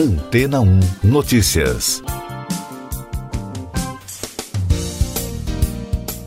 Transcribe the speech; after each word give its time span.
Antena 0.00 0.62
1 0.62 0.80
Notícias. 1.04 2.02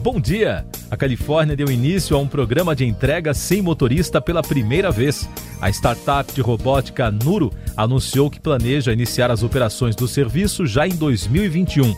Bom 0.04 0.20
dia! 0.22 0.64
A 0.92 0.96
Califórnia 0.96 1.56
deu 1.56 1.72
início 1.72 2.16
a 2.16 2.20
um 2.20 2.28
programa 2.28 2.76
de 2.76 2.86
entrega 2.86 3.34
sem 3.34 3.64
motorista 3.64 4.22
pela 4.22 4.44
primeira 4.44 4.92
vez. 4.92 5.28
A 5.60 5.72
startup 5.72 6.32
de 6.32 6.40
robótica 6.40 7.10
Nuro 7.10 7.52
anunciou 7.76 8.30
que 8.30 8.40
planeja 8.40 8.94
iniciar 8.94 9.32
as 9.32 9.42
operações 9.42 9.96
do 9.96 10.08
serviço 10.08 10.68
já 10.68 10.88
em 10.88 10.96
2021. 10.96 11.96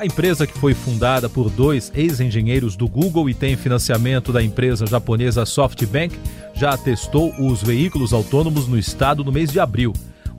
A 0.00 0.04
empresa, 0.04 0.44
que 0.44 0.58
foi 0.58 0.74
fundada 0.74 1.28
por 1.28 1.48
dois 1.50 1.92
ex-engenheiros 1.94 2.74
do 2.74 2.88
Google 2.88 3.30
e 3.30 3.34
tem 3.34 3.56
financiamento 3.56 4.32
da 4.32 4.42
empresa 4.42 4.86
japonesa 4.86 5.46
SoftBank, 5.46 6.18
já 6.52 6.76
testou 6.76 7.32
os 7.38 7.62
veículos 7.62 8.12
autônomos 8.12 8.66
no 8.66 8.76
estado 8.76 9.22
no 9.22 9.30
mês 9.30 9.52
de 9.52 9.60
abril. 9.60 9.92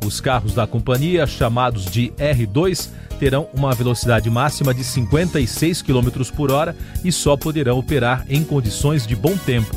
Os 0.06 0.20
carros 0.20 0.54
da 0.54 0.68
companhia, 0.68 1.26
chamados 1.26 1.86
de 1.86 2.12
R2, 2.18 2.90
terão 3.20 3.48
uma 3.54 3.74
velocidade 3.74 4.30
máxima 4.30 4.74
de 4.74 4.84
56 4.84 5.82
km 5.82 6.10
por 6.36 6.52
hora 6.52 6.76
e 7.04 7.12
só 7.12 7.38
poderão 7.38 7.78
operar 7.78 8.26
em 8.30 8.44
condições 8.44 9.08
de 9.08 9.16
bom 9.16 9.38
tempo. 9.38 9.76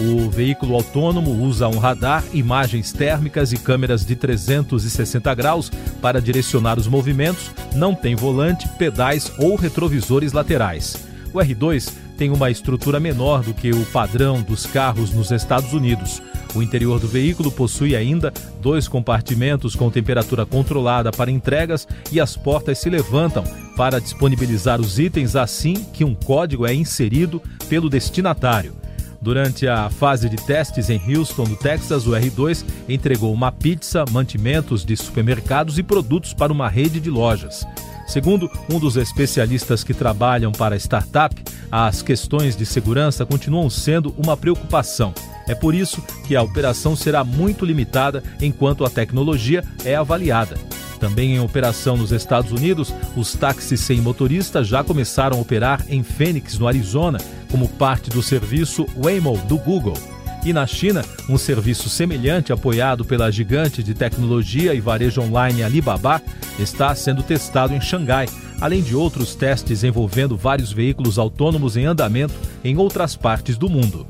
O 0.00 0.30
veículo 0.30 0.74
autônomo 0.74 1.30
usa 1.30 1.68
um 1.68 1.78
radar, 1.78 2.24
imagens 2.32 2.90
térmicas 2.90 3.52
e 3.52 3.58
câmeras 3.58 4.04
de 4.04 4.16
360 4.16 5.34
graus 5.34 5.70
para 6.00 6.22
direcionar 6.22 6.78
os 6.78 6.86
movimentos, 6.86 7.50
não 7.74 7.94
tem 7.94 8.16
volante, 8.16 8.66
pedais 8.78 9.30
ou 9.38 9.56
retrovisores 9.56 10.32
laterais. 10.32 11.09
O 11.32 11.38
R2 11.38 11.92
tem 12.18 12.30
uma 12.30 12.50
estrutura 12.50 12.98
menor 12.98 13.42
do 13.42 13.54
que 13.54 13.70
o 13.70 13.84
padrão 13.86 14.42
dos 14.42 14.66
carros 14.66 15.10
nos 15.10 15.30
Estados 15.30 15.72
Unidos. 15.72 16.20
O 16.54 16.62
interior 16.62 16.98
do 16.98 17.06
veículo 17.06 17.50
possui 17.50 17.94
ainda 17.94 18.32
dois 18.60 18.88
compartimentos 18.88 19.74
com 19.76 19.90
temperatura 19.90 20.44
controlada 20.44 21.10
para 21.12 21.30
entregas 21.30 21.86
e 22.10 22.20
as 22.20 22.36
portas 22.36 22.78
se 22.78 22.90
levantam 22.90 23.44
para 23.76 24.00
disponibilizar 24.00 24.80
os 24.80 24.98
itens 24.98 25.36
assim 25.36 25.74
que 25.92 26.04
um 26.04 26.14
código 26.14 26.66
é 26.66 26.74
inserido 26.74 27.40
pelo 27.68 27.88
destinatário. 27.88 28.74
Durante 29.22 29.68
a 29.68 29.90
fase 29.90 30.28
de 30.30 30.36
testes 30.36 30.88
em 30.88 31.00
Houston, 31.14 31.44
no 31.44 31.56
Texas, 31.56 32.06
o 32.06 32.12
R2 32.12 32.64
entregou 32.88 33.32
uma 33.32 33.52
pizza, 33.52 34.04
mantimentos 34.10 34.84
de 34.84 34.96
supermercados 34.96 35.78
e 35.78 35.82
produtos 35.82 36.32
para 36.32 36.52
uma 36.52 36.68
rede 36.68 36.98
de 36.98 37.10
lojas. 37.10 37.66
Segundo 38.10 38.50
um 38.68 38.80
dos 38.80 38.96
especialistas 38.96 39.84
que 39.84 39.94
trabalham 39.94 40.50
para 40.50 40.74
a 40.74 40.78
startup, 40.78 41.32
as 41.70 42.02
questões 42.02 42.56
de 42.56 42.66
segurança 42.66 43.24
continuam 43.24 43.70
sendo 43.70 44.12
uma 44.18 44.36
preocupação. 44.36 45.14
É 45.46 45.54
por 45.54 45.76
isso 45.76 46.02
que 46.26 46.34
a 46.34 46.42
operação 46.42 46.96
será 46.96 47.22
muito 47.22 47.64
limitada 47.64 48.20
enquanto 48.40 48.84
a 48.84 48.90
tecnologia 48.90 49.62
é 49.84 49.94
avaliada. 49.94 50.56
Também 50.98 51.36
em 51.36 51.40
operação 51.40 51.96
nos 51.96 52.10
Estados 52.10 52.50
Unidos, 52.50 52.92
os 53.16 53.32
táxis 53.34 53.78
sem 53.78 54.00
motorista 54.00 54.64
já 54.64 54.82
começaram 54.82 55.38
a 55.38 55.40
operar 55.40 55.86
em 55.88 56.02
Phoenix, 56.02 56.58
no 56.58 56.66
Arizona, 56.66 57.20
como 57.48 57.68
parte 57.68 58.10
do 58.10 58.24
serviço 58.24 58.86
Waymo 58.96 59.38
do 59.46 59.56
Google. 59.56 59.96
E 60.44 60.52
na 60.52 60.66
China, 60.66 61.04
um 61.28 61.36
serviço 61.36 61.90
semelhante 61.90 62.52
apoiado 62.52 63.04
pela 63.04 63.30
gigante 63.30 63.82
de 63.82 63.92
tecnologia 63.92 64.72
e 64.72 64.80
varejo 64.80 65.20
online 65.20 65.62
Alibaba 65.62 66.22
está 66.58 66.94
sendo 66.94 67.22
testado 67.22 67.74
em 67.74 67.80
Xangai, 67.80 68.26
além 68.60 68.82
de 68.82 68.96
outros 68.96 69.34
testes 69.34 69.84
envolvendo 69.84 70.36
vários 70.36 70.72
veículos 70.72 71.18
autônomos 71.18 71.76
em 71.76 71.84
andamento 71.84 72.34
em 72.64 72.76
outras 72.78 73.14
partes 73.16 73.58
do 73.58 73.68
mundo. 73.68 74.06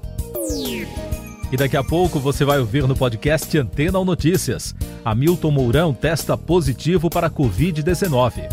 E 1.50 1.56
daqui 1.56 1.76
a 1.76 1.82
pouco 1.82 2.20
você 2.20 2.44
vai 2.44 2.60
ouvir 2.60 2.86
no 2.86 2.94
podcast 2.94 3.58
Antena 3.58 3.98
ou 3.98 4.04
Notícias. 4.04 4.72
Hamilton 5.04 5.50
Mourão 5.50 5.92
testa 5.92 6.38
positivo 6.38 7.10
para 7.10 7.26
a 7.26 7.30
Covid-19. 7.30 8.48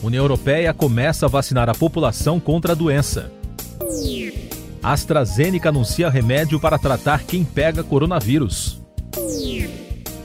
União 0.00 0.22
Europeia 0.22 0.72
começa 0.72 1.26
a 1.26 1.28
vacinar 1.28 1.68
a 1.68 1.74
população 1.74 2.38
contra 2.38 2.72
a 2.72 2.76
doença. 2.76 3.39
AstraZeneca 4.82 5.68
anuncia 5.68 6.08
remédio 6.08 6.58
para 6.58 6.78
tratar 6.78 7.22
quem 7.24 7.44
pega 7.44 7.82
coronavírus. 7.82 8.80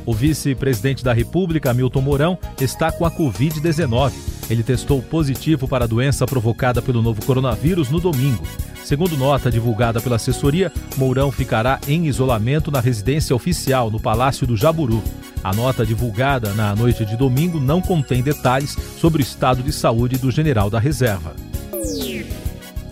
O 0.05 0.13
vice-presidente 0.13 1.03
da 1.03 1.13
República, 1.13 1.73
Milton 1.73 2.01
Mourão, 2.01 2.37
está 2.61 2.91
com 2.91 3.05
a 3.05 3.11
Covid-19. 3.11 4.13
Ele 4.49 4.61
testou 4.61 5.01
positivo 5.01 5.67
para 5.67 5.85
a 5.85 5.87
doença 5.87 6.25
provocada 6.25 6.81
pelo 6.81 7.01
novo 7.01 7.25
coronavírus 7.25 7.89
no 7.89 7.99
domingo. 7.99 8.45
Segundo 8.83 9.17
nota 9.17 9.49
divulgada 9.49 9.99
pela 9.99 10.17
assessoria, 10.17 10.71
Mourão 10.95 11.31
ficará 11.31 11.79
em 11.87 12.05
isolamento 12.05 12.69
na 12.69 12.79
residência 12.79 13.35
oficial 13.35 13.89
no 13.89 13.99
Palácio 13.99 14.45
do 14.45 14.55
Jaburu. 14.55 15.01
A 15.43 15.51
nota 15.53 15.83
divulgada 15.83 16.53
na 16.53 16.75
noite 16.75 17.03
de 17.03 17.17
domingo 17.17 17.59
não 17.59 17.81
contém 17.81 18.21
detalhes 18.21 18.77
sobre 18.99 19.21
o 19.21 19.25
estado 19.25 19.63
de 19.63 19.73
saúde 19.73 20.17
do 20.17 20.29
general 20.29 20.69
da 20.69 20.79
reserva. 20.79 21.35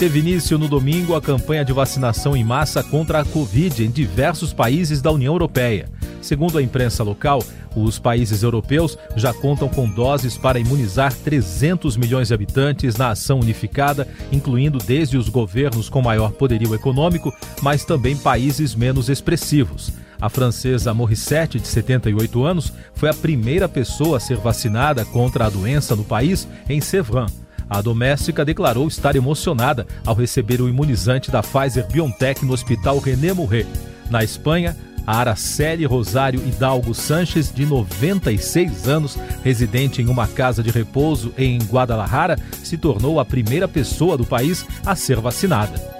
Teve 0.03 0.19
início 0.19 0.57
no 0.57 0.67
domingo 0.67 1.15
a 1.15 1.21
campanha 1.21 1.63
de 1.63 1.71
vacinação 1.71 2.35
em 2.35 2.43
massa 2.43 2.83
contra 2.83 3.21
a 3.21 3.23
Covid 3.23 3.85
em 3.85 3.89
diversos 3.89 4.51
países 4.51 5.01
da 5.01 5.09
União 5.09 5.33
Europeia. 5.33 5.89
Segundo 6.21 6.57
a 6.57 6.61
imprensa 6.61 7.05
local, 7.05 7.41
os 7.73 7.99
países 7.99 8.43
europeus 8.43 8.97
já 9.15 9.33
contam 9.33 9.69
com 9.69 9.87
doses 9.87 10.37
para 10.37 10.59
imunizar 10.59 11.13
300 11.13 11.95
milhões 11.95 12.27
de 12.27 12.33
habitantes 12.33 12.97
na 12.97 13.11
ação 13.11 13.39
unificada, 13.39 14.05
incluindo 14.29 14.77
desde 14.77 15.15
os 15.15 15.29
governos 15.29 15.87
com 15.87 16.01
maior 16.01 16.33
poderio 16.33 16.75
econômico, 16.75 17.33
mas 17.61 17.85
também 17.85 18.17
países 18.17 18.75
menos 18.75 19.07
expressivos. 19.07 19.93
A 20.19 20.27
francesa 20.27 20.93
Morissette, 20.93 21.61
de 21.61 21.67
78 21.69 22.43
anos, 22.43 22.73
foi 22.93 23.07
a 23.07 23.13
primeira 23.13 23.69
pessoa 23.69 24.17
a 24.17 24.19
ser 24.19 24.35
vacinada 24.35 25.05
contra 25.05 25.45
a 25.45 25.49
doença 25.49 25.95
no 25.95 26.03
país 26.03 26.45
em 26.67 26.81
Sevran. 26.81 27.27
A 27.69 27.81
doméstica 27.81 28.45
declarou 28.45 28.87
estar 28.87 29.15
emocionada 29.15 29.87
ao 30.05 30.15
receber 30.15 30.61
o 30.61 30.69
imunizante 30.69 31.31
da 31.31 31.41
Pfizer 31.41 31.87
BioNTech 31.87 32.45
no 32.45 32.53
Hospital 32.53 32.99
René 32.99 33.33
Murret. 33.33 33.67
Na 34.09 34.23
Espanha, 34.23 34.75
a 35.05 35.17
Araceli 35.17 35.85
Rosário 35.85 36.41
Hidalgo 36.45 36.93
Sanches, 36.93 37.53
de 37.53 37.65
96 37.65 38.87
anos, 38.87 39.17
residente 39.43 40.01
em 40.01 40.07
uma 40.07 40.27
casa 40.27 40.63
de 40.63 40.71
repouso 40.71 41.33
em 41.37 41.57
Guadalajara, 41.59 42.37
se 42.63 42.77
tornou 42.77 43.19
a 43.19 43.25
primeira 43.25 43.67
pessoa 43.67 44.17
do 44.17 44.25
país 44.25 44.65
a 44.85 44.95
ser 44.95 45.19
vacinada. 45.19 45.92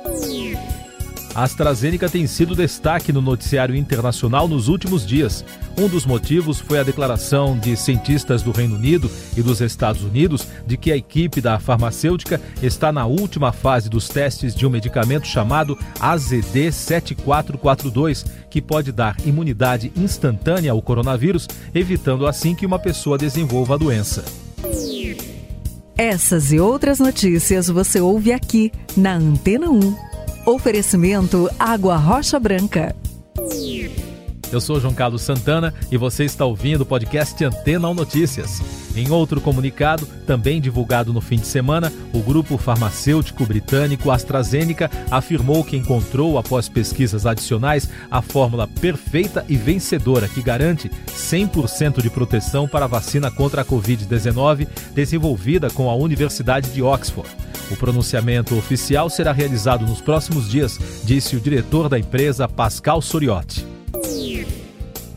A 1.36 1.44
AstraZeneca 1.44 2.08
tem 2.08 2.28
sido 2.28 2.56
destaque 2.56 3.12
no 3.12 3.20
noticiário 3.20 3.76
internacional 3.76 4.48
nos 4.48 4.68
últimos 4.68 5.04
dias. 5.04 5.44
Um 5.76 5.88
dos 5.88 6.06
motivos 6.06 6.60
foi 6.60 6.78
a 6.78 6.84
declaração 6.84 7.58
de 7.58 7.76
cientistas 7.76 8.44
do 8.44 8.52
Reino 8.52 8.76
Unido 8.76 9.10
e 9.36 9.42
dos 9.42 9.60
Estados 9.60 10.04
Unidos 10.04 10.46
de 10.68 10.78
que 10.78 10.92
a 10.92 10.98
equipe 10.98 11.42
da 11.42 11.58
farmacêutica 11.58 12.40
está 12.62 12.92
na 12.92 13.08
última 13.08 13.52
fase 13.52 13.90
dos 13.90 14.08
testes 14.08 14.54
de 14.54 14.68
um 14.68 14.70
medicamento 14.70 15.26
chamado 15.26 15.76
AZD7442, 16.00 18.28
que 18.48 18.62
pode 18.62 18.92
dar 18.92 19.18
imunidade 19.26 19.92
instantânea 19.96 20.72
ao 20.72 20.84
coronavírus, 20.84 21.48
evitando 21.74 22.28
assim 22.28 22.54
que 22.54 22.66
uma 22.66 22.78
pessoa 22.78 23.18
desenvolva 23.18 23.74
a 23.74 23.78
doença. 23.78 24.24
Essas 25.98 26.52
e 26.52 26.60
outras 26.60 27.00
notícias 27.00 27.70
você 27.70 28.00
ouve 28.00 28.32
aqui 28.32 28.72
na 28.96 29.16
Antena 29.16 29.72
1. 29.72 30.13
Oferecimento 30.46 31.50
Água 31.58 31.96
Rocha 31.96 32.38
Branca. 32.38 32.94
Eu 34.52 34.60
sou 34.60 34.78
João 34.78 34.94
Carlos 34.94 35.22
Santana 35.22 35.74
e 35.90 35.96
você 35.96 36.26
está 36.26 36.44
ouvindo 36.44 36.82
o 36.82 36.86
podcast 36.86 37.42
Antena 37.46 37.88
ou 37.88 37.94
Notícias. 37.94 38.62
Em 38.94 39.10
outro 39.10 39.40
comunicado, 39.40 40.06
também 40.28 40.60
divulgado 40.60 41.14
no 41.14 41.22
fim 41.22 41.38
de 41.38 41.48
semana, 41.48 41.92
o 42.14 42.20
grupo 42.20 42.58
farmacêutico 42.58 43.46
britânico 43.46 44.12
AstraZeneca 44.12 44.92
afirmou 45.10 45.64
que 45.64 45.78
encontrou, 45.78 46.38
após 46.38 46.68
pesquisas 46.68 47.26
adicionais, 47.26 47.90
a 48.12 48.22
fórmula 48.22 48.68
perfeita 48.68 49.46
e 49.48 49.56
vencedora 49.56 50.28
que 50.28 50.42
garante 50.42 50.92
100% 51.08 52.02
de 52.02 52.10
proteção 52.10 52.68
para 52.68 52.84
a 52.84 52.90
vacina 52.90 53.32
contra 53.32 53.62
a 53.62 53.66
Covid-19, 53.66 54.68
desenvolvida 54.94 55.70
com 55.70 55.90
a 55.90 55.96
Universidade 55.96 56.70
de 56.70 56.84
Oxford. 56.84 57.30
O 57.72 57.76
pronunciamento 57.76 58.58
oficial 58.58 59.10
será 59.10 59.32
realizado 59.32 59.86
nos 59.86 60.02
próximos 60.02 60.50
dias, 60.50 60.80
disse 61.04 61.36
o 61.36 61.40
diretor 61.40 61.90
da 61.90 61.98
empresa, 61.98 62.48
Pascal 62.48 63.02
Soriotti. 63.02 63.66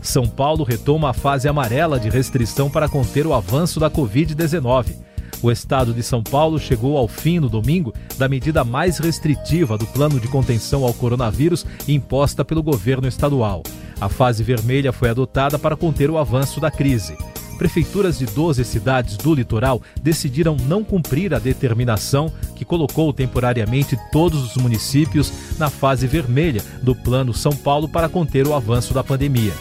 São 0.00 0.26
Paulo 0.26 0.62
retoma 0.62 1.10
a 1.10 1.12
fase 1.12 1.48
amarela 1.48 1.98
de 1.98 2.08
restrição 2.08 2.70
para 2.70 2.88
conter 2.88 3.26
o 3.26 3.34
avanço 3.34 3.80
da 3.80 3.90
Covid-19. 3.90 4.94
O 5.42 5.50
estado 5.50 5.92
de 5.92 6.02
São 6.02 6.22
Paulo 6.22 6.58
chegou 6.58 6.96
ao 6.96 7.08
fim 7.08 7.40
no 7.40 7.48
domingo 7.48 7.92
da 8.16 8.28
medida 8.28 8.64
mais 8.64 8.98
restritiva 8.98 9.76
do 9.76 9.86
plano 9.86 10.18
de 10.18 10.28
contenção 10.28 10.84
ao 10.84 10.94
coronavírus 10.94 11.66
imposta 11.86 12.44
pelo 12.44 12.62
governo 12.62 13.06
estadual. 13.06 13.62
A 14.00 14.08
fase 14.08 14.42
vermelha 14.42 14.92
foi 14.92 15.10
adotada 15.10 15.58
para 15.58 15.76
conter 15.76 16.10
o 16.10 16.18
avanço 16.18 16.60
da 16.60 16.70
crise 16.70 17.16
prefeituras 17.56 18.18
de 18.18 18.26
12 18.26 18.64
cidades 18.64 19.16
do 19.16 19.34
litoral 19.34 19.82
decidiram 20.00 20.56
não 20.68 20.84
cumprir 20.84 21.34
a 21.34 21.38
determinação 21.38 22.32
que 22.54 22.64
colocou 22.64 23.12
temporariamente 23.12 23.98
todos 24.12 24.42
os 24.44 24.62
municípios 24.62 25.32
na 25.58 25.68
fase 25.68 26.06
vermelha 26.06 26.62
do 26.82 26.94
Plano 26.94 27.34
São 27.34 27.52
Paulo 27.52 27.88
para 27.88 28.08
conter 28.08 28.46
o 28.46 28.54
avanço 28.54 28.94
da 28.94 29.02
pandemia. 29.02 29.52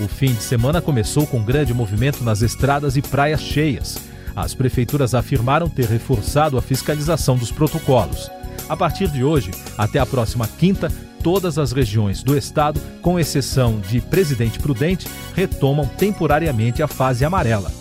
O 0.00 0.08
fim 0.08 0.34
de 0.34 0.42
semana 0.42 0.82
começou 0.82 1.26
com 1.26 1.44
grande 1.44 1.72
movimento 1.72 2.24
nas 2.24 2.42
estradas 2.42 2.96
e 2.96 3.02
praias 3.02 3.40
cheias. 3.40 3.96
As 4.34 4.52
prefeituras 4.52 5.14
afirmaram 5.14 5.68
ter 5.68 5.86
reforçado 5.86 6.58
a 6.58 6.62
fiscalização 6.62 7.36
dos 7.36 7.52
protocolos. 7.52 8.28
A 8.68 8.76
partir 8.76 9.08
de 9.08 9.22
hoje, 9.22 9.50
até 9.78 9.98
a 9.98 10.06
próxima 10.06 10.48
quinta, 10.48 10.90
todas 11.24 11.58
as 11.58 11.72
regiões 11.72 12.22
do 12.22 12.36
estado, 12.36 12.78
com 13.00 13.18
exceção 13.18 13.80
de 13.80 13.98
Presidente 13.98 14.58
Prudente, 14.58 15.08
retomam 15.34 15.86
temporariamente 15.86 16.82
a 16.82 16.86
fase 16.86 17.24
amarela. 17.24 17.72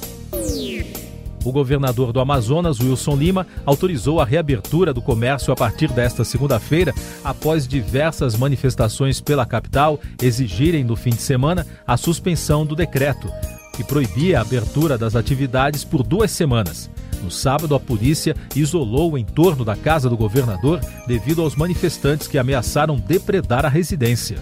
O 1.44 1.52
governador 1.52 2.14
do 2.14 2.22
Amazonas, 2.22 2.80
Wilson 2.80 3.18
Lima, 3.18 3.46
autorizou 3.66 4.22
a 4.22 4.26
reabertura 4.26 4.94
do 4.94 5.02
comércio 5.02 5.52
a 5.52 5.58
partir 5.58 5.92
desta 5.92 6.24
segunda-feira, 6.24 6.94
após 7.22 7.68
diversas 7.68 8.38
manifestações 8.38 9.20
pela 9.20 9.46
capital 9.46 10.00
exigirem 10.22 10.86
no 10.86 10.96
fim 10.96 11.10
de 11.10 11.22
semana 11.22 11.68
a 11.86 11.98
suspensão 11.98 12.66
do 12.66 12.78
decreto, 12.78 13.30
que 13.76 13.84
proibia 13.84 14.40
a 14.40 14.42
abertura 14.42 14.98
das 14.98 15.18
atividades 15.18 15.84
por 15.84 16.02
duas 16.02 16.32
semanas. 16.32 16.90
No 17.24 17.32
sábado, 17.32 17.74
a 17.74 17.80
polícia 17.80 18.36
isolou 18.54 19.14
o 19.14 19.18
entorno 19.18 19.64
da 19.64 19.78
casa 19.78 20.10
do 20.10 20.18
governador 20.18 20.82
devido 21.08 21.42
aos 21.42 21.56
manifestantes 21.56 22.28
que 22.28 22.38
ameaçaram 22.38 22.98
depredar 22.98 23.66
a 23.66 23.70
residência. 23.70 24.38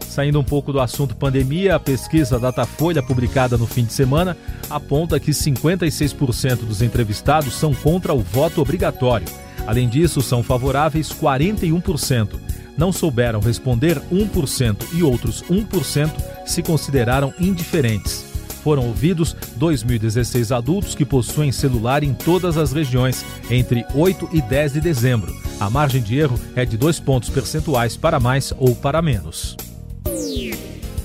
Saindo 0.00 0.38
um 0.38 0.44
pouco 0.44 0.72
do 0.72 0.78
assunto 0.78 1.16
pandemia, 1.16 1.74
a 1.74 1.80
pesquisa 1.80 2.38
Datafolha, 2.38 3.02
publicada 3.02 3.58
no 3.58 3.66
fim 3.66 3.84
de 3.84 3.92
semana, 3.92 4.36
aponta 4.70 5.18
que 5.18 5.32
56% 5.32 6.58
dos 6.58 6.82
entrevistados 6.82 7.54
são 7.54 7.74
contra 7.74 8.14
o 8.14 8.20
voto 8.20 8.62
obrigatório. 8.62 9.26
Além 9.66 9.88
disso, 9.88 10.22
são 10.22 10.40
favoráveis 10.40 11.08
41%. 11.08 12.38
Não 12.78 12.92
souberam 12.92 13.40
responder 13.40 14.00
1% 14.12 14.76
e 14.92 15.02
outros 15.02 15.42
1% 15.50 16.12
se 16.46 16.62
consideraram 16.62 17.34
indiferentes. 17.40 18.33
Foram 18.64 18.86
ouvidos 18.86 19.36
2.016 19.60 20.56
adultos 20.56 20.94
que 20.94 21.04
possuem 21.04 21.52
celular 21.52 22.02
em 22.02 22.14
todas 22.14 22.56
as 22.56 22.72
regiões, 22.72 23.22
entre 23.50 23.84
8 23.94 24.30
e 24.32 24.40
10 24.40 24.72
de 24.72 24.80
dezembro. 24.80 25.30
A 25.60 25.68
margem 25.68 26.02
de 26.02 26.16
erro 26.16 26.40
é 26.56 26.64
de 26.64 26.78
2 26.78 26.98
pontos 26.98 27.28
percentuais 27.28 27.94
para 27.94 28.18
mais 28.18 28.54
ou 28.56 28.74
para 28.74 29.02
menos. 29.02 29.54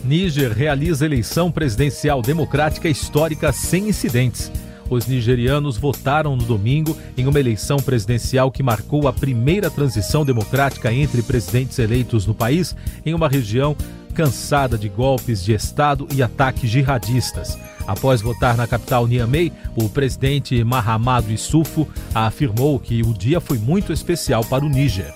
Níger 0.05 0.53
realiza 0.53 1.05
eleição 1.05 1.51
presidencial 1.51 2.21
democrática 2.21 2.87
histórica 2.87 3.51
sem 3.51 3.89
incidentes. 3.89 4.49
Os 4.89 5.05
nigerianos 5.05 5.77
votaram 5.77 6.37
no 6.37 6.45
domingo 6.45 6.97
em 7.17 7.27
uma 7.27 7.41
eleição 7.41 7.75
presidencial 7.77 8.49
que 8.49 8.63
marcou 8.63 9.05
a 9.05 9.11
primeira 9.11 9.69
transição 9.69 10.23
democrática 10.23 10.93
entre 10.93 11.21
presidentes 11.21 11.77
eleitos 11.77 12.25
no 12.25 12.33
país, 12.33 12.73
em 13.05 13.13
uma 13.13 13.27
região 13.27 13.75
cansada 14.19 14.77
de 14.77 14.89
golpes 14.89 15.41
de 15.41 15.53
Estado 15.53 16.05
e 16.13 16.21
ataques 16.21 16.69
jihadistas. 16.69 17.57
Após 17.87 18.21
votar 18.21 18.57
na 18.57 18.67
capital 18.67 19.07
Niamey, 19.07 19.49
o 19.77 19.87
presidente 19.87 20.61
Mahamadou 20.61 21.31
Issoufou 21.31 21.87
afirmou 22.13 22.77
que 22.81 23.01
o 23.01 23.13
dia 23.13 23.39
foi 23.39 23.57
muito 23.57 23.93
especial 23.93 24.43
para 24.43 24.65
o 24.65 24.69
Níger. 24.69 25.13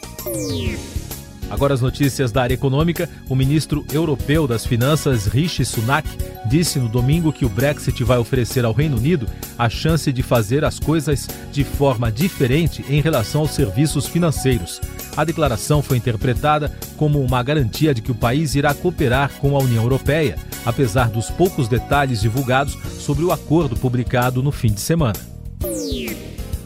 Agora 1.50 1.74
as 1.74 1.82
notícias 1.82 2.32
da 2.32 2.42
área 2.42 2.54
econômica. 2.54 3.10
O 3.30 3.36
ministro 3.36 3.86
europeu 3.94 4.48
das 4.48 4.66
Finanças, 4.66 5.28
Rishi 5.28 5.64
Sunak, 5.64 6.08
disse 6.46 6.80
no 6.80 6.90
domingo 6.90 7.32
que 7.32 7.46
o 7.46 7.50
Brexit 7.50 8.04
vai 8.04 8.18
oferecer 8.18 8.66
ao 8.66 8.74
Reino 8.74 8.98
Unido 8.98 9.28
a 9.58 9.70
chance 9.70 10.12
de 10.12 10.24
fazer 10.24 10.66
as 10.66 10.80
coisas 10.80 11.28
de 11.52 11.64
forma 11.64 12.12
diferente 12.12 12.84
em 12.90 13.02
relação 13.02 13.42
aos 13.42 13.52
serviços 13.52 14.08
financeiros. 14.08 14.82
A 15.16 15.24
declaração 15.24 15.82
foi 15.82 15.98
interpretada 15.98 16.72
como 16.98 17.22
uma 17.22 17.44
garantia 17.44 17.94
de 17.94 18.02
que 18.02 18.12
o 18.12 18.16
país 18.16 18.56
irá 18.56 18.74
cooperar 18.74 19.32
com 19.40 19.56
a 19.56 19.60
União 19.60 19.84
Europeia, 19.84 20.38
apesar 20.66 21.10
dos 21.10 21.30
poucos 21.30 21.68
detalhes 21.68 22.22
divulgados 22.22 22.78
sobre 23.00 23.24
o 23.24 23.32
acordo 23.32 23.76
publicado 23.76 24.42
no 24.42 24.52
fim 24.52 24.72
de 24.72 24.82
semana. 24.82 25.20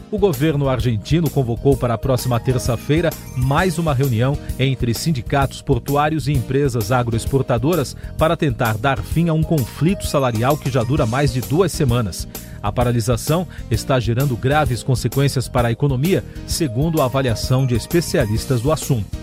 O 0.09 0.17
governo 0.17 0.69
argentino 0.69 1.29
convocou 1.29 1.75
para 1.75 1.93
a 1.93 1.97
próxima 1.97 2.39
terça-feira 2.39 3.09
mais 3.35 3.77
uma 3.77 3.93
reunião 3.93 4.37
entre 4.57 4.93
sindicatos 4.93 5.61
portuários 5.61 6.29
e 6.29 6.31
empresas 6.31 6.93
agroexportadoras 6.93 7.93
para 8.17 8.37
tentar 8.37 8.77
dar 8.77 8.99
fim 8.99 9.27
a 9.27 9.33
um 9.33 9.43
conflito 9.43 10.07
salarial 10.07 10.57
que 10.57 10.71
já 10.71 10.81
dura 10.81 11.05
mais 11.05 11.33
de 11.33 11.41
duas 11.41 11.73
semanas. 11.73 12.25
A 12.63 12.71
paralisação 12.71 13.45
está 13.69 13.99
gerando 13.99 14.37
graves 14.37 14.81
consequências 14.81 15.49
para 15.49 15.67
a 15.67 15.71
economia, 15.71 16.23
segundo 16.47 17.01
a 17.01 17.05
avaliação 17.05 17.67
de 17.67 17.75
especialistas 17.75 18.61
do 18.61 18.71
assunto. 18.71 19.17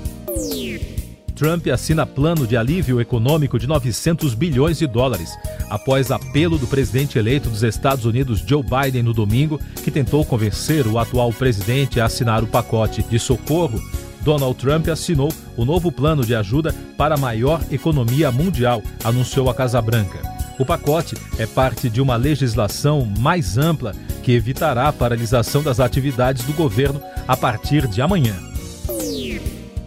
Trump 1.34 1.66
assina 1.66 2.06
plano 2.06 2.46
de 2.46 2.56
alívio 2.56 3.00
econômico 3.00 3.58
de 3.58 3.66
900 3.66 4.34
bilhões 4.34 4.78
de 4.78 4.86
dólares, 4.86 5.36
após 5.68 6.10
apelo 6.10 6.56
do 6.56 6.66
presidente 6.66 7.18
eleito 7.18 7.50
dos 7.50 7.62
Estados 7.62 8.04
Unidos, 8.04 8.42
Joe 8.46 8.62
Biden, 8.62 9.02
no 9.02 9.12
domingo, 9.12 9.60
que 9.82 9.90
tentou 9.90 10.24
convencer 10.24 10.86
o 10.86 10.98
atual 10.98 11.32
presidente 11.32 12.00
a 12.00 12.06
assinar 12.06 12.42
o 12.42 12.46
pacote 12.46 13.02
de 13.02 13.18
socorro. 13.18 13.82
Donald 14.22 14.54
Trump 14.54 14.88
assinou 14.88 15.32
o 15.56 15.64
novo 15.64 15.92
plano 15.92 16.24
de 16.24 16.34
ajuda 16.34 16.74
para 16.96 17.16
a 17.16 17.18
maior 17.18 17.60
economia 17.70 18.30
mundial, 18.30 18.82
anunciou 19.02 19.50
a 19.50 19.54
Casa 19.54 19.82
Branca. 19.82 20.20
O 20.58 20.64
pacote 20.64 21.16
é 21.36 21.46
parte 21.46 21.90
de 21.90 22.00
uma 22.00 22.16
legislação 22.16 23.04
mais 23.18 23.58
ampla 23.58 23.92
que 24.22 24.32
evitará 24.32 24.88
a 24.88 24.92
paralisação 24.92 25.62
das 25.62 25.80
atividades 25.80 26.44
do 26.44 26.52
governo 26.52 27.02
a 27.26 27.36
partir 27.36 27.88
de 27.88 28.00
amanhã. 28.00 28.53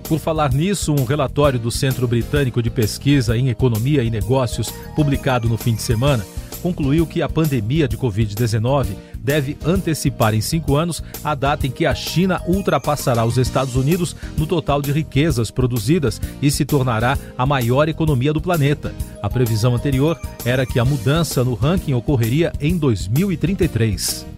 Por 0.08 0.20
falar 0.20 0.54
nisso, 0.54 0.94
um 0.94 1.04
relatório 1.04 1.60
do 1.60 1.70
Centro 1.70 2.08
Britânico 2.08 2.62
de 2.62 2.70
Pesquisa 2.70 3.38
em 3.38 3.50
Economia 3.50 4.04
e 4.04 4.10
Negócios, 4.10 4.72
publicado 4.96 5.50
no 5.50 5.58
fim 5.58 5.76
de 5.76 5.82
semana, 5.82 6.26
concluiu 6.62 7.06
que 7.06 7.22
a 7.22 7.28
pandemia 7.28 7.90
de 7.90 7.98
Covid-19 7.98 8.88
deve 9.20 9.58
antecipar 9.66 10.34
em 10.34 10.40
cinco 10.40 10.78
anos 10.78 11.04
a 11.22 11.36
data 11.36 11.68
em 11.68 11.72
que 11.72 11.86
a 11.86 11.94
China 11.94 12.42
ultrapassará 12.48 13.26
os 13.26 13.38
Estados 13.38 13.76
Unidos 13.76 14.16
no 14.38 14.48
total 14.48 14.82
de 14.82 14.94
riquezas 14.94 15.52
produzidas 15.52 16.22
e 16.42 16.50
se 16.50 16.64
tornará 16.64 17.18
a 17.38 17.46
maior 17.46 17.90
economia 17.90 18.32
do 18.32 18.40
planeta. 18.40 18.96
A 19.22 19.30
previsão 19.30 19.76
anterior 19.76 20.18
era 20.46 20.66
que 20.66 20.80
a 20.80 20.86
mudança 20.86 21.44
no 21.44 21.54
ranking 21.54 21.94
ocorreria 21.94 22.54
em 22.62 22.78
2033. 22.78 24.37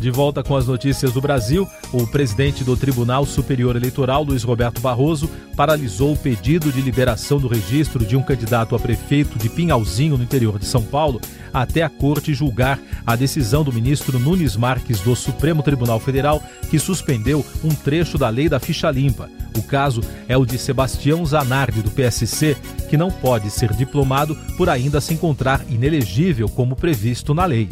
De 0.00 0.12
volta 0.12 0.44
com 0.44 0.54
as 0.54 0.64
notícias 0.64 1.12
do 1.12 1.20
Brasil, 1.20 1.68
o 1.92 2.06
presidente 2.06 2.62
do 2.62 2.76
Tribunal 2.76 3.26
Superior 3.26 3.74
Eleitoral, 3.74 4.22
Luiz 4.22 4.44
Roberto 4.44 4.80
Barroso, 4.80 5.28
paralisou 5.56 6.12
o 6.12 6.16
pedido 6.16 6.70
de 6.70 6.80
liberação 6.80 7.40
do 7.40 7.48
registro 7.48 8.06
de 8.06 8.16
um 8.16 8.22
candidato 8.22 8.76
a 8.76 8.78
prefeito 8.78 9.36
de 9.36 9.48
Pinhalzinho, 9.48 10.16
no 10.16 10.22
interior 10.22 10.56
de 10.56 10.66
São 10.66 10.84
Paulo, 10.84 11.20
até 11.52 11.82
a 11.82 11.88
corte 11.88 12.32
julgar 12.32 12.78
a 13.04 13.16
decisão 13.16 13.64
do 13.64 13.72
ministro 13.72 14.20
Nunes 14.20 14.56
Marques 14.56 15.00
do 15.00 15.16
Supremo 15.16 15.64
Tribunal 15.64 15.98
Federal, 15.98 16.40
que 16.70 16.78
suspendeu 16.78 17.44
um 17.64 17.70
trecho 17.70 18.16
da 18.16 18.28
lei 18.28 18.48
da 18.48 18.60
ficha 18.60 18.88
limpa. 18.92 19.28
O 19.56 19.62
caso 19.64 20.00
é 20.28 20.36
o 20.36 20.46
de 20.46 20.58
Sebastião 20.58 21.26
Zanardi, 21.26 21.82
do 21.82 21.90
PSC, 21.90 22.56
que 22.88 22.96
não 22.96 23.10
pode 23.10 23.50
ser 23.50 23.72
diplomado 23.72 24.36
por 24.56 24.68
ainda 24.68 25.00
se 25.00 25.12
encontrar 25.12 25.64
inelegível 25.68 26.48
como 26.48 26.76
previsto 26.76 27.34
na 27.34 27.44
lei. 27.44 27.68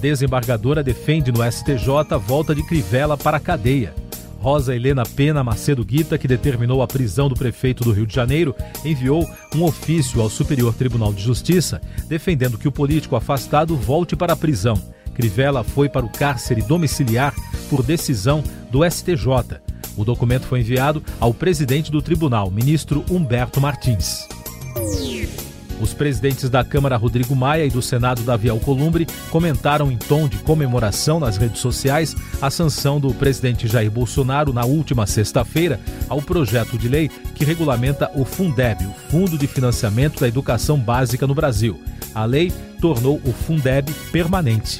Desembargadora 0.00 0.82
defende 0.82 1.30
no 1.30 1.40
STJ 1.50 2.18
volta 2.18 2.54
de 2.54 2.62
Crivella 2.62 3.16
para 3.16 3.36
a 3.36 3.40
cadeia. 3.40 3.94
Rosa 4.40 4.74
Helena 4.74 5.02
Pena 5.04 5.44
Macedo 5.44 5.84
Guita, 5.84 6.16
que 6.16 6.26
determinou 6.26 6.80
a 6.80 6.86
prisão 6.86 7.28
do 7.28 7.34
prefeito 7.34 7.84
do 7.84 7.92
Rio 7.92 8.06
de 8.06 8.14
Janeiro, 8.14 8.54
enviou 8.82 9.28
um 9.54 9.62
ofício 9.62 10.22
ao 10.22 10.30
Superior 10.30 10.72
Tribunal 10.72 11.12
de 11.12 11.22
Justiça 11.22 11.82
defendendo 12.08 12.56
que 12.56 12.66
o 12.66 12.72
político 12.72 13.14
afastado 13.14 13.76
volte 13.76 14.16
para 14.16 14.32
a 14.32 14.36
prisão. 14.36 14.80
Crivella 15.14 15.62
foi 15.62 15.90
para 15.90 16.06
o 16.06 16.08
cárcere 16.08 16.62
domiciliar 16.62 17.34
por 17.68 17.82
decisão 17.82 18.42
do 18.70 18.88
STJ. 18.90 19.60
O 19.94 20.04
documento 20.04 20.46
foi 20.46 20.60
enviado 20.60 21.02
ao 21.20 21.34
presidente 21.34 21.90
do 21.90 22.00
tribunal, 22.00 22.50
ministro 22.50 23.04
Humberto 23.10 23.60
Martins. 23.60 24.29
Os 25.80 25.94
presidentes 25.94 26.50
da 26.50 26.62
Câmara 26.62 26.96
Rodrigo 26.96 27.34
Maia 27.34 27.64
e 27.64 27.70
do 27.70 27.80
Senado 27.80 28.22
Davi 28.22 28.50
Alcolumbre 28.50 29.06
comentaram 29.30 29.90
em 29.90 29.96
tom 29.96 30.28
de 30.28 30.36
comemoração 30.38 31.18
nas 31.18 31.38
redes 31.38 31.60
sociais 31.60 32.14
a 32.40 32.50
sanção 32.50 33.00
do 33.00 33.14
presidente 33.14 33.66
Jair 33.66 33.90
Bolsonaro 33.90 34.52
na 34.52 34.64
última 34.64 35.06
sexta-feira 35.06 35.80
ao 36.08 36.20
projeto 36.20 36.76
de 36.76 36.86
lei 36.86 37.08
que 37.34 37.44
regulamenta 37.44 38.10
o 38.14 38.26
Fundeb, 38.26 38.84
o 38.84 38.92
Fundo 39.10 39.38
de 39.38 39.46
Financiamento 39.46 40.20
da 40.20 40.28
Educação 40.28 40.78
Básica 40.78 41.26
no 41.26 41.34
Brasil. 41.34 41.80
A 42.14 42.26
lei 42.26 42.52
tornou 42.80 43.18
o 43.24 43.32
Fundeb 43.32 43.90
permanente. 44.12 44.78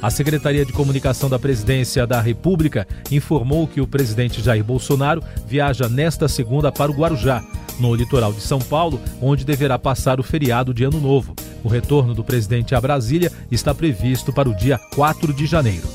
A 0.00 0.10
Secretaria 0.10 0.64
de 0.64 0.72
Comunicação 0.72 1.28
da 1.28 1.38
Presidência 1.38 2.06
da 2.06 2.20
República 2.20 2.86
informou 3.10 3.66
que 3.68 3.80
o 3.80 3.86
presidente 3.86 4.42
Jair 4.42 4.64
Bolsonaro 4.64 5.22
viaja 5.46 5.88
nesta 5.88 6.28
segunda 6.28 6.72
para 6.72 6.90
o 6.90 6.94
Guarujá 6.94 7.42
no 7.78 7.94
litoral 7.94 8.32
de 8.32 8.40
São 8.40 8.58
Paulo, 8.58 9.00
onde 9.20 9.44
deverá 9.44 9.78
passar 9.78 10.20
o 10.20 10.22
feriado 10.22 10.72
de 10.72 10.84
Ano 10.84 11.00
Novo. 11.00 11.34
O 11.64 11.68
retorno 11.68 12.14
do 12.14 12.24
presidente 12.24 12.74
a 12.74 12.80
Brasília 12.80 13.30
está 13.50 13.74
previsto 13.74 14.32
para 14.32 14.48
o 14.48 14.54
dia 14.54 14.78
4 14.94 15.32
de 15.32 15.46
janeiro. 15.46 15.88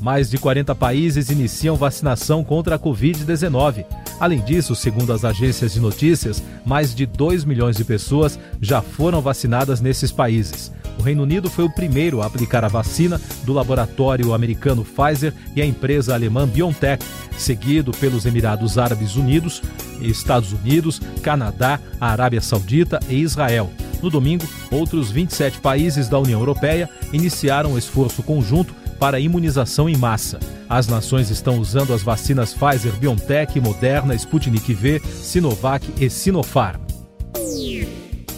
Mais 0.00 0.28
de 0.28 0.36
40 0.36 0.74
países 0.74 1.30
iniciam 1.30 1.76
vacinação 1.76 2.44
contra 2.44 2.76
a 2.76 2.78
Covid-19. 2.78 3.86
Além 4.20 4.40
disso, 4.40 4.76
segundo 4.76 5.12
as 5.12 5.24
agências 5.24 5.72
de 5.72 5.80
notícias, 5.80 6.42
mais 6.64 6.94
de 6.94 7.06
2 7.06 7.44
milhões 7.44 7.76
de 7.76 7.84
pessoas 7.84 8.38
já 8.60 8.82
foram 8.82 9.22
vacinadas 9.22 9.80
nesses 9.80 10.12
países. 10.12 10.70
O 10.98 11.02
Reino 11.02 11.22
Unido 11.22 11.50
foi 11.50 11.64
o 11.64 11.70
primeiro 11.70 12.22
a 12.22 12.26
aplicar 12.26 12.64
a 12.64 12.68
vacina 12.68 13.20
do 13.44 13.52
laboratório 13.52 14.32
americano 14.32 14.84
Pfizer 14.84 15.34
e 15.54 15.60
a 15.60 15.66
empresa 15.66 16.14
alemã 16.14 16.46
BioNTech, 16.46 17.04
seguido 17.36 17.92
pelos 17.92 18.26
Emirados 18.26 18.78
Árabes 18.78 19.16
Unidos, 19.16 19.62
Estados 20.00 20.52
Unidos, 20.52 21.00
Canadá, 21.22 21.80
Arábia 22.00 22.40
Saudita 22.40 23.00
e 23.08 23.16
Israel. 23.16 23.70
No 24.02 24.10
domingo, 24.10 24.44
outros 24.70 25.10
27 25.10 25.58
países 25.60 26.08
da 26.08 26.18
União 26.18 26.38
Europeia 26.38 26.88
iniciaram 27.12 27.72
um 27.72 27.78
esforço 27.78 28.22
conjunto 28.22 28.74
para 28.98 29.18
imunização 29.18 29.88
em 29.88 29.96
massa. 29.96 30.38
As 30.68 30.86
nações 30.88 31.30
estão 31.30 31.58
usando 31.58 31.92
as 31.92 32.02
vacinas 32.02 32.54
Pfizer, 32.54 32.92
BioNTech, 32.92 33.60
Moderna, 33.60 34.14
Sputnik 34.14 34.72
V, 34.72 35.00
Sinovac 35.00 35.86
e 36.00 36.08
Sinopharm. 36.08 36.83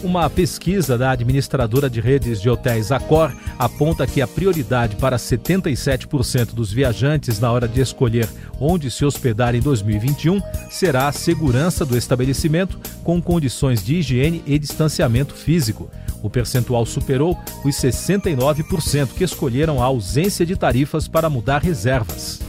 Uma 0.03 0.29
pesquisa 0.29 0.95
da 0.95 1.11
administradora 1.11 1.89
de 1.89 1.99
redes 1.99 2.39
de 2.39 2.49
hotéis 2.49 2.91
Accor 2.91 3.33
aponta 3.57 4.05
que 4.05 4.21
a 4.21 4.27
prioridade 4.27 4.95
para 4.95 5.17
77% 5.17 6.53
dos 6.53 6.71
viajantes 6.71 7.39
na 7.39 7.51
hora 7.51 7.67
de 7.67 7.81
escolher 7.81 8.29
onde 8.59 8.91
se 8.91 9.03
hospedar 9.03 9.55
em 9.55 9.59
2021 9.59 10.39
será 10.69 11.07
a 11.07 11.11
segurança 11.11 11.83
do 11.83 11.97
estabelecimento 11.97 12.79
com 13.03 13.19
condições 13.19 13.83
de 13.83 13.95
higiene 13.95 14.43
e 14.45 14.59
distanciamento 14.59 15.33
físico. 15.33 15.89
O 16.21 16.29
percentual 16.29 16.85
superou 16.85 17.35
os 17.65 17.75
69% 17.75 19.09
que 19.15 19.23
escolheram 19.23 19.81
a 19.81 19.85
ausência 19.85 20.45
de 20.45 20.55
tarifas 20.55 21.07
para 21.07 21.29
mudar 21.29 21.63
reservas. 21.63 22.39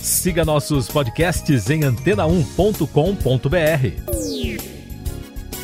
Siga 0.00 0.46
nossos 0.46 0.88
podcasts 0.88 1.68
em 1.68 1.80
antena1.com.br. 1.80 4.49